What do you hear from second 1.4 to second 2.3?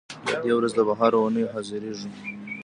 حاضرېږو.